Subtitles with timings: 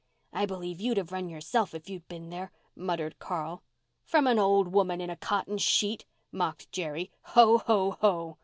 [0.33, 3.61] "I believe you'd have run yourself if you'd been there," muttered Carl.
[4.03, 7.11] "From an old woman in a cotton sheet," mocked Jerry.
[7.35, 8.37] "Ho, ho, ho!"